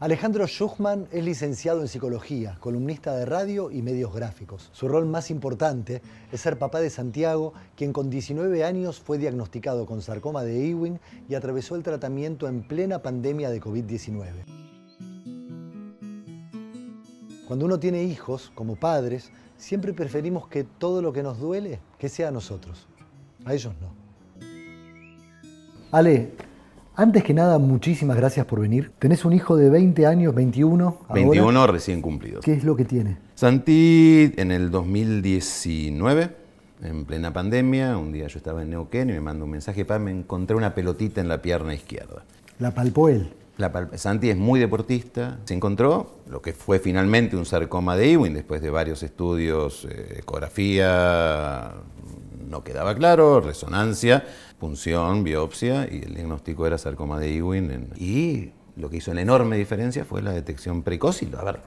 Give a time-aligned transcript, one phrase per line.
[0.00, 4.70] Alejandro Schuchman es licenciado en psicología, columnista de radio y medios gráficos.
[4.72, 9.86] Su rol más importante es ser papá de Santiago, quien con 19 años fue diagnosticado
[9.86, 14.28] con sarcoma de Ewing y atravesó el tratamiento en plena pandemia de COVID-19.
[17.48, 22.08] Cuando uno tiene hijos, como padres, siempre preferimos que todo lo que nos duele, que
[22.08, 22.86] sea a nosotros.
[23.44, 23.92] A ellos no.
[25.90, 26.34] Ale,
[26.98, 28.90] antes que nada, muchísimas gracias por venir.
[28.98, 30.84] Tenés un hijo de 20 años, 21.
[30.84, 31.14] ahora.
[31.14, 32.44] 21 recién cumplidos.
[32.44, 33.18] ¿Qué es lo que tiene?
[33.36, 36.30] Santi, en el 2019,
[36.82, 40.00] en plena pandemia, un día yo estaba en Neuquén y me mandó un mensaje, pa,
[40.00, 42.24] me encontré una pelotita en la pierna izquierda.
[42.58, 43.32] La palpó él.
[43.58, 48.34] La Santi es muy deportista, se encontró lo que fue finalmente un sarcoma de Ewing,
[48.34, 51.74] después de varios estudios, eh, ecografía,
[52.48, 54.24] no quedaba claro, resonancia,
[54.58, 57.70] punción, biopsia, y el diagnóstico era sarcoma de Ewing.
[57.70, 61.60] en- y lo que hizo una enorme diferencia fue la detección precoz y, a ver,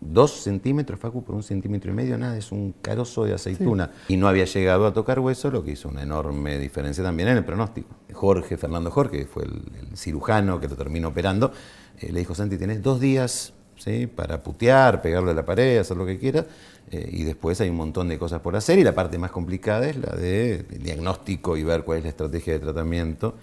[0.00, 3.90] dos centímetros, Facu, por un centímetro y medio, nada, es un carozo de aceituna.
[4.08, 7.38] Y no había llegado a tocar hueso, lo que hizo una enorme diferencia también en
[7.38, 7.88] el pronóstico.
[8.12, 11.52] Jorge, Fernando Jorge, que fue el, el cirujano que lo terminó operando,
[11.98, 14.06] eh, le dijo, Santi, tenés dos días ¿sí?
[14.06, 16.46] para putear, pegarle a la pared, hacer lo que quieras,
[16.90, 19.88] eh, y después hay un montón de cosas por hacer, y la parte más complicada
[19.88, 23.34] es la de diagnóstico y ver cuál es la estrategia de tratamiento,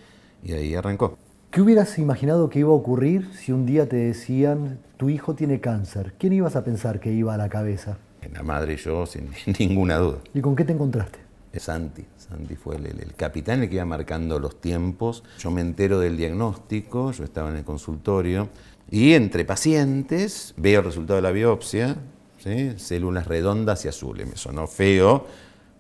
[0.44, 1.18] y ahí arrancó.
[1.52, 5.60] ¿Qué hubieras imaginado que iba a ocurrir si un día te decían, tu hijo tiene
[5.60, 6.14] cáncer?
[6.18, 7.98] ¿Quién ibas a pensar que iba a la cabeza?
[8.34, 9.30] La madre y yo, sin
[9.60, 10.20] ninguna duda.
[10.34, 11.20] ¿Y con qué te encontraste?
[11.60, 12.06] Santi.
[12.18, 15.24] Santi fue el, capitán el que iba marcando los tiempos.
[15.40, 18.50] Yo me entero del diagnóstico, yo estaba en el consultorio,
[18.90, 21.96] y entre pacientes veo el resultado de la biopsia,
[22.40, 22.74] ¿sí?
[22.78, 24.28] células redondas y azules.
[24.28, 25.26] Me sonó feo,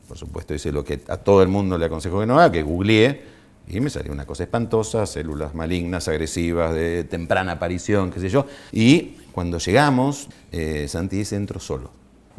[0.07, 2.63] por supuesto hice lo que a todo el mundo le aconsejo que no haga, que
[2.63, 3.21] googleé,
[3.67, 8.45] y me salió una cosa espantosa, células malignas, agresivas, de temprana aparición, qué sé yo.
[8.71, 11.91] Y cuando llegamos, eh, Santi dice, entro solo.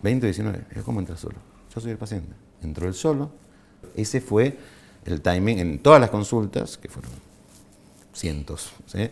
[0.03, 0.65] 2019.
[0.71, 1.37] Digo, ¿cómo entra solo?
[1.75, 2.33] Yo soy el paciente.
[2.63, 3.31] Entró él solo.
[3.97, 4.57] Ese fue
[5.05, 7.11] el timing en todas las consultas, que fueron
[8.15, 9.09] cientos, ¿sí?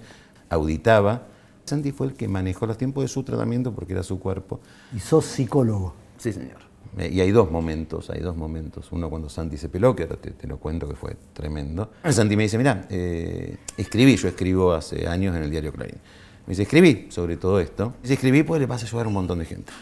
[0.49, 1.23] auditaba.
[1.65, 4.61] Santi fue el que manejó los tiempos de su tratamiento porque era su cuerpo.
[4.95, 5.95] Y sos psicólogo.
[6.19, 6.59] Sí, señor.
[6.99, 8.91] Eh, Y hay dos momentos, hay dos momentos.
[8.91, 11.93] Uno cuando Santi se peló, que ahora te, te lo cuento que fue tremendo.
[12.11, 12.87] Santi me dice, mira,
[13.77, 15.97] escribí, yo escribo hace años en el diario Clarín.
[16.47, 17.95] Me dice, escribí sobre todo esto.
[18.03, 19.73] Dice, escribí pues le vas a ayudar a un montón de gente.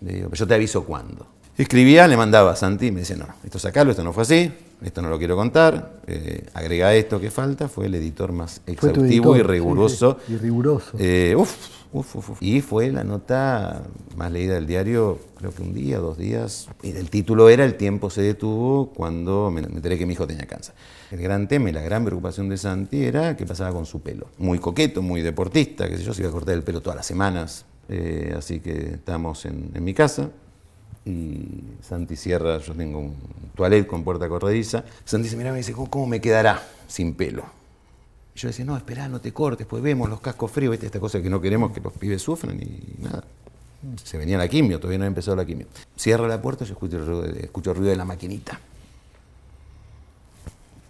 [0.00, 1.26] Le digo, pero yo te aviso cuándo.
[1.56, 4.50] Escribía, le mandaba a Santi y me dice, no, esto sacalo, esto no fue así,
[4.82, 9.34] esto no lo quiero contar, eh, agrega esto que falta, fue el editor más exhaustivo
[9.34, 10.18] editor, y riguroso.
[10.26, 10.96] sí, y riguroso.
[10.98, 11.54] Eh, uf,
[11.92, 12.42] uf, uf, uf.
[12.42, 13.82] Y fue la nota
[14.16, 16.68] más leída del diario, creo que un día, dos días.
[16.82, 20.26] Y el título era El tiempo se detuvo cuando me me enteré que mi hijo
[20.26, 20.74] tenía cáncer.
[21.10, 24.28] El gran tema y la gran preocupación de Santi era qué pasaba con su pelo.
[24.38, 27.06] Muy coqueto, muy deportista, qué sé yo, se iba a cortar el pelo todas las
[27.06, 27.66] semanas.
[27.90, 30.30] Eh, así que estamos en, en mi casa
[31.04, 33.16] y Santi cierra, yo tengo un
[33.56, 34.84] toilet con puerta corrediza.
[35.04, 37.44] Santi dice, mira, me dice, ¿cómo, me quedará sin pelo?
[38.34, 40.86] Y yo decía, no, espera, no te cortes, pues vemos los cascos fríos, ¿viste?
[40.86, 43.24] esta cosa que no queremos que los pibes sufran y nada.
[44.04, 45.66] Se venía la quimio, todavía no había empezado la quimio.
[45.98, 48.60] Cierro la puerta, yo escucho el ruido de, escucho ruido de la maquinita.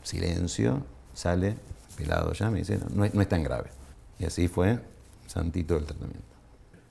[0.03, 0.85] Silencio,
[1.15, 1.57] sale,
[1.97, 3.71] pelado ya, me dice, no, no es, no es tan grave.
[4.19, 4.79] Y así fue
[5.27, 6.21] Santito el tratamiento.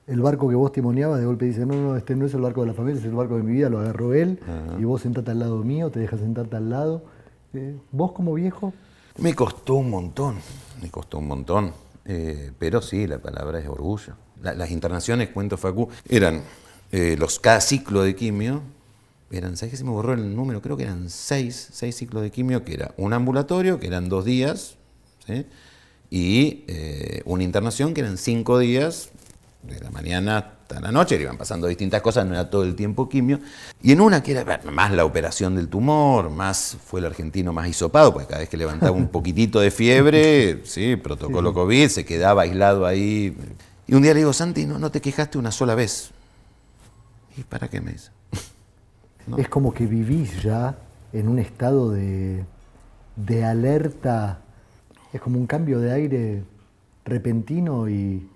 [0.06, 2.62] El barco que vos timoneabas de golpe dice, no, no, este no es el barco
[2.62, 4.40] de la familia, es el barco de mi vida, lo agarró él,
[4.78, 7.04] y vos sentate al lado mío, te dejas sentarte al lado.
[7.54, 8.72] Eh, ¿Vos como viejo?
[9.18, 10.36] Me costó un montón,
[10.82, 11.72] me costó un montón,
[12.04, 14.14] eh, pero sí, la palabra es orgullo.
[14.42, 16.42] La- las internaciones, cuento Facu, eran
[16.90, 18.60] eh, los cada ciclo de quimio,
[19.30, 20.60] eran, ¿sabes qué se me borró el número?
[20.60, 24.24] Creo que eran seis, seis ciclos de quimio, que era un ambulatorio, que eran dos
[24.24, 24.76] días,
[25.26, 25.46] ¿sí?
[26.10, 29.10] y eh, una internación, que eran cinco días,
[29.62, 32.74] de la mañana hasta la noche, le iban pasando distintas cosas, no era todo el
[32.74, 33.40] tiempo quimio.
[33.82, 37.68] Y en una que era más la operación del tumor, más fue el argentino más
[37.68, 42.42] hisopado, porque cada vez que levantaba un poquitito de fiebre, sí, protocolo COVID, se quedaba
[42.42, 43.36] aislado ahí.
[43.86, 46.10] Y un día le digo, Santi, no, no te quejaste una sola vez.
[47.36, 48.10] ¿Y para qué me dice?
[49.24, 49.38] No.
[49.38, 50.76] Es como que vivís ya
[51.12, 52.44] en un estado de,
[53.14, 54.40] de alerta,
[55.12, 56.42] es como un cambio de aire
[57.04, 58.28] repentino y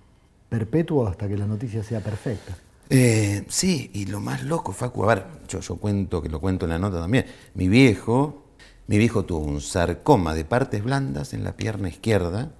[0.49, 2.57] perpetuo hasta que la noticia sea perfecta.
[2.89, 6.67] Eh, sí, y lo más loco, Facu, a ver, yo, yo cuento, que lo cuento
[6.67, 8.45] en la nota también, mi viejo,
[8.87, 12.53] mi viejo tuvo un sarcoma de partes blandas en la pierna izquierda,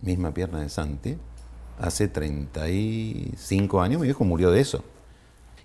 [0.00, 1.16] misma pierna de Santi,
[1.78, 4.82] hace 35 años, mi viejo murió de eso.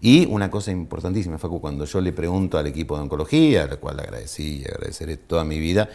[0.01, 3.99] Y una cosa importantísima, Facu, cuando yo le pregunto al equipo de oncología, al cual
[3.99, 5.87] agradecí y agradeceré toda mi vida,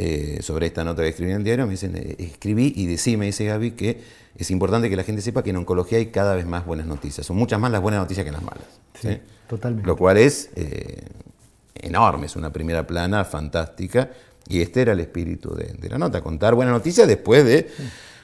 [0.00, 3.16] eh, sobre esta nota que escribí en el diario, me dicen, eh, escribí y decí,
[3.16, 4.00] me dice Gaby, que
[4.36, 7.26] es importante que la gente sepa que en oncología hay cada vez más buenas noticias.
[7.26, 8.62] Son muchas más las buenas noticias que las malas.
[8.94, 9.18] Sí,
[9.48, 9.84] totalmente.
[9.84, 11.02] Lo cual es eh,
[11.74, 14.12] enorme, es una primera plana fantástica.
[14.46, 17.68] Y este era el espíritu de, la nota, contar buenas noticias después de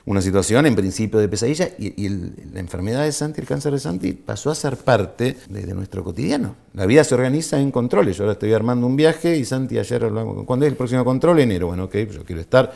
[0.07, 4.13] una situación en principio de pesadilla y, la enfermedad de Santi, el cáncer de Santi,
[4.13, 6.57] pasó a ser parte de, nuestro cotidiano.
[6.75, 8.19] La vida se organiza en controles.
[8.19, 10.45] Yo ahora estoy armando un viaje y Santi ayer hablamos.
[10.45, 11.41] ¿Cuándo es el próximo control?
[11.41, 11.69] Enero.
[11.69, 12.73] Bueno, ok, yo quiero estar.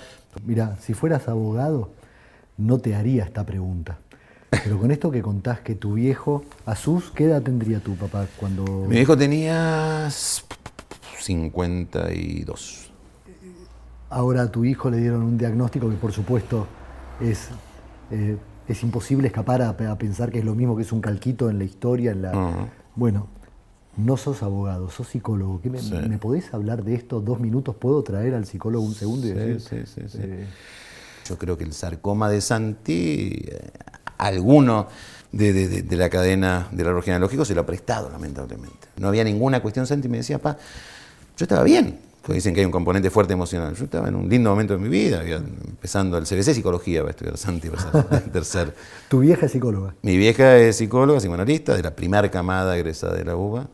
[0.46, 1.90] Mira, si fueras abogado,
[2.56, 3.98] no te haría esta pregunta.
[4.50, 8.64] Pero con esto que contás que tu viejo, Asus, ¿qué edad tendría tu papá cuando...?
[8.88, 10.08] Mi viejo tenía
[11.20, 12.90] 52.
[14.10, 16.66] Ahora a tu hijo le dieron un diagnóstico que por supuesto
[17.20, 17.48] es,
[18.10, 18.36] eh,
[18.68, 21.64] es imposible escapar a, pensar que es lo mismo que es un calquito en la
[21.64, 22.12] historia.
[22.12, 22.68] En la...
[22.94, 23.28] Bueno,
[23.96, 25.60] no sos abogado, sos psicólogo.
[26.08, 27.74] me, podés hablar de esto dos minutos?
[27.76, 29.60] ¿Puedo traer al psicólogo un segundo y decir?
[29.60, 30.18] Sí, sí, sí.
[30.22, 30.46] Eh,
[31.26, 33.70] Yo creo que el sarcoma de Santi, eh,
[34.18, 34.88] alguno
[35.32, 38.88] de, la cadena del árbol genealógico se lo ha prestado, lamentablemente.
[38.96, 39.86] No había ninguna cuestión.
[39.86, 40.56] Santi me decía, pa,
[41.36, 43.74] yo estaba bien dicen que hay un componente fuerte emocional.
[43.74, 47.10] Yo estaba en un lindo momento de mi vida, empezando el CBC Psicología, va a
[47.10, 48.74] estudiar Santi, va a ser tercer.
[49.08, 49.94] ¿Tu vieja es psicóloga?
[50.02, 53.66] Mi vieja es psicóloga, psicoanalista, de la primera camada egresada de la UBA.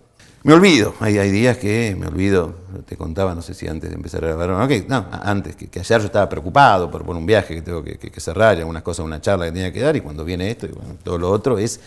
[0.44, 2.55] Me olvido, hay, hay días que me olvido,
[2.87, 6.00] te contaba, no sé si antes de empezar a grabar, no, no antes, que, ayer
[6.00, 9.23] yo estaba preocupado por, por un viaje que tengo que, que, cerrar, algunas cosas, una
[9.23, 11.81] charla que tenía que dar, y cuando viene esto, y bueno, todo lo otro es,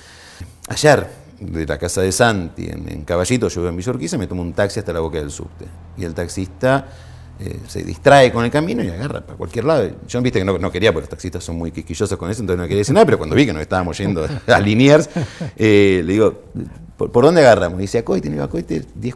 [0.69, 1.07] ayer
[1.39, 4.79] de la casa de Santi en, Caballito, yo vivo en Villorquiza, me tomo un taxi
[4.79, 5.65] hasta la boca del subte.
[5.97, 6.87] Y el taxista
[7.39, 9.89] eh, se distrae con el camino y agarra para cualquier lado.
[10.07, 12.63] Yo viste que no, quería, porque los taxistas son muy quisquillosos con eso, entonces no
[12.63, 15.09] quería decir nada, pero cuando vi que nos estábamos yendo a Liniers,
[15.55, 16.43] eh, le digo,
[16.97, 17.77] ¿Por, dónde agarramos?
[17.79, 19.15] Y dice, a Coite, le iba a Coite 10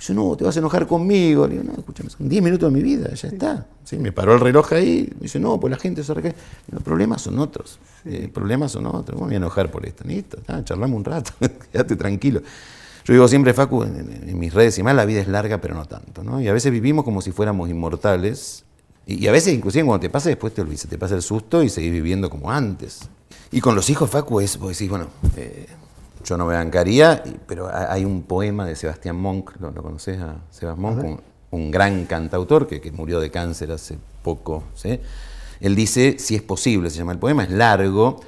[0.00, 1.46] Yo, no, te vas a enojar conmigo.
[1.46, 3.66] Le digo, no, escúchame, son 10 minutos de mi vida, ya está.
[3.84, 3.96] ¿Sí?
[3.96, 6.34] Me paró el reloj ahí, me dice, no, pues la gente se recae.
[6.70, 9.16] Los problemas son otros, eh, problemas son otros.
[9.16, 10.04] ¿Cómo me voy a enojar por esto?
[10.06, 11.32] Listo, charlamos un rato,
[11.72, 12.42] quédate tranquilo.
[13.04, 15.86] Yo digo siempre, Facu, en, mis redes y más, la vida es larga, pero no
[15.86, 16.22] tanto.
[16.22, 16.40] ¿no?
[16.40, 18.64] Y a veces vivimos como si fuéramos inmortales.
[19.06, 21.68] Y, a veces, inclusive, cuando te pasa, después te olvidas, te pasa el susto y
[21.68, 23.08] seguís viviendo como antes.
[23.50, 25.66] Y con los hijos, Facu, es, vos decís, bueno, eh,
[26.24, 30.80] yo no me bancaría, pero hay un poema de Sebastián Monk, ¿lo, conoces a Sebastián
[30.80, 31.20] Monk?
[31.50, 34.64] Un, gran cantautor que, murió de cáncer hace poco.
[34.74, 34.98] ¿sí?
[35.60, 38.20] Él dice, si es posible, se llama el poema, es largo,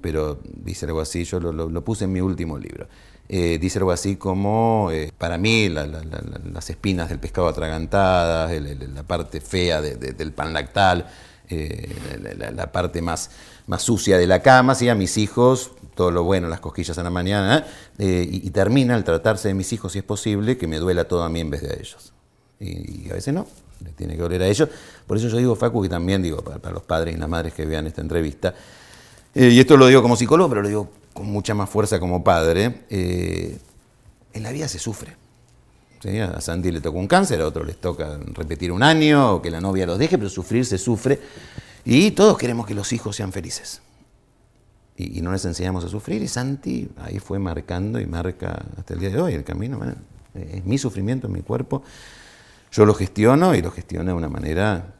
[0.00, 2.86] pero dice algo así, yo lo, puse en mi último libro.
[3.28, 8.52] Eh, dice algo así como, eh, para mí, las espinas del pescado atragantadas,
[8.94, 11.06] la parte fea del pan lactal,
[11.48, 11.94] eh,
[12.54, 13.30] la, parte más,
[13.66, 14.88] más sucia de la cama, ¿sí?
[14.88, 17.66] a mis hijos todo lo bueno, las cosquillas en la mañana,
[17.98, 21.22] eh, y, termina al tratarse de mis hijos, si es posible, que me duela todo
[21.22, 22.12] a mí en vez de a ellos.
[22.60, 23.46] Y, a veces no,
[23.82, 24.68] le tiene que doler a ellos.
[25.06, 27.64] Por eso yo digo, Facu, que también digo para, los padres y las madres que
[27.64, 28.54] vean esta entrevista,
[29.34, 32.22] eh, y esto lo digo como psicólogo, pero lo digo con mucha más fuerza como
[32.22, 33.58] padre, eh,
[34.32, 35.16] en la vida se sufre.
[36.04, 39.50] A Sandy le tocó un cáncer, a otro les toca repetir un año, o que
[39.50, 41.18] la novia los deje, pero sufrir se sufre.
[41.86, 43.80] Y todos queremos que los hijos sean felices
[44.96, 46.22] y, no les enseñamos a sufrir.
[46.22, 49.80] Y Santi ahí fue marcando y marca hasta el día de hoy el camino.
[50.34, 51.82] es mi sufrimiento, en mi cuerpo.
[52.70, 54.94] Yo lo gestiono y lo gestiono de una manera...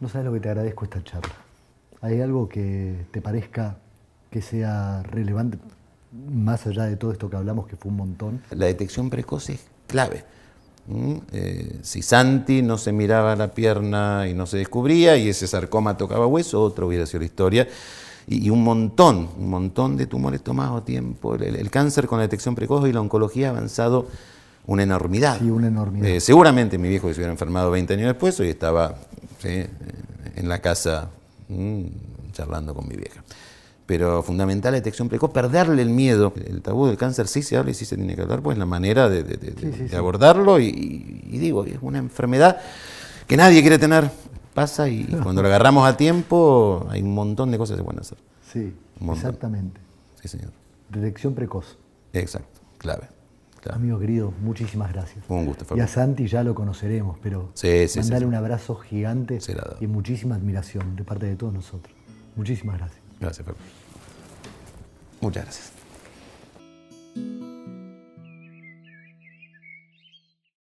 [0.00, 1.34] No sabes lo que te agradezco esta charla.
[2.00, 3.78] ¿Hay algo que te parezca
[4.30, 5.58] que sea relevante
[6.30, 8.42] más allá de todo esto que hablamos, que fue un montón?
[8.50, 10.24] La detección precoz es clave.
[11.32, 15.98] Eh, si Santi no se miraba la pierna y no se descubría y ese sarcoma
[15.98, 17.68] tocaba hueso, otro hubiera sido la historia
[18.28, 21.34] y, un montón, un montón de tumores tomados a tiempo.
[21.34, 24.06] El, cáncer con la detección precoz y la oncología ha avanzado
[24.66, 25.38] una enormidad.
[25.38, 26.08] Sí, una enormidad.
[26.08, 28.96] Eh, seguramente mi viejo se hubiera enfermado 20 años después, hoy estaba
[29.42, 31.08] en la casa
[31.48, 31.84] mm,
[32.32, 33.24] charlando con mi vieja.
[33.86, 36.34] Pero fundamental la detección precoz, perderle el miedo.
[36.46, 38.66] El tabú del cáncer sí se habla y sí se tiene que hablar, pues la
[38.66, 39.24] manera de,
[39.96, 40.60] abordarlo.
[40.60, 40.66] Y,
[41.30, 42.58] y digo, es una enfermedad
[43.26, 44.10] que nadie quiere tener,
[44.60, 48.00] pasa y cuando lo agarramos a tiempo hay un montón de cosas que se pueden
[48.00, 48.18] hacer.
[48.50, 48.74] Sí,
[49.12, 49.80] exactamente.
[50.20, 50.50] Sí, señor.
[50.88, 51.78] Detección precoz.
[52.12, 53.08] Exacto, clave.
[53.70, 55.24] Amigo querido, muchísimas gracias.
[55.28, 55.82] Un gusto, Fabio.
[55.82, 59.38] Y a Santi ya lo conoceremos, pero sí, sí, mandarle un abrazo gigante
[59.80, 61.94] y muchísima admiración de parte de todos nosotros.
[62.34, 63.00] Muchísimas gracias.
[63.20, 63.60] Gracias, Fabio.
[65.20, 65.77] Muchas gracias.